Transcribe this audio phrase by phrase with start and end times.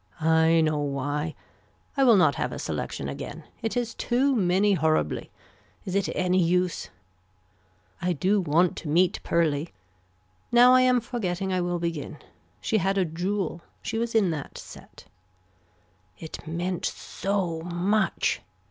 [0.19, 1.35] I know why.
[1.95, 3.43] I will not have a selection again.
[3.61, 5.29] It is too many horribly.
[5.85, 6.89] Is it any use.
[8.01, 9.69] I do want to meet pearly.
[10.51, 12.17] Now I am forgetting I will begin.
[12.59, 13.61] She had a jewel.
[13.83, 15.05] She was in that set.
[16.17, 18.41] It meant so much.